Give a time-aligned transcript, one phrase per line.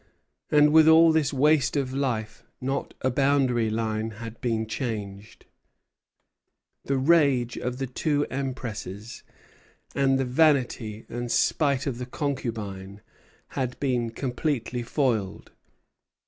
[0.49, 5.45] And with all this waste of life not a boundary line had been changed.
[6.85, 9.21] The rage of the two empresses
[9.93, 13.01] and the vanity and spite of the concubine
[13.49, 15.51] had been completely foiled.